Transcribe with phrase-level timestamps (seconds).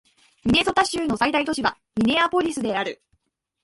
[0.43, 3.03] ミネソタ州の最大都市はミネアポリスである